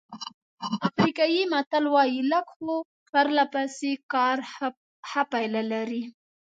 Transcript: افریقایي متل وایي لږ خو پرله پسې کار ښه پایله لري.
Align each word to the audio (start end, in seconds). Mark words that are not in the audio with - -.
افریقایي 0.87 1.41
متل 1.51 1.85
وایي 1.93 2.21
لږ 2.31 2.45
خو 2.55 2.73
پرله 3.11 3.45
پسې 3.53 3.91
کار 4.13 4.37
ښه 5.09 5.21
پایله 5.31 5.63
لري. 5.71 6.01